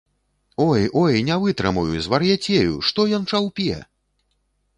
Ой, 0.69 0.81
ой, 1.01 1.15
не 1.27 1.35
вытрымаю, 1.43 1.99
звар'яцею, 2.07 2.73
што 2.89 3.07
ён 3.19 3.29
чаўпе?!. 3.35 3.71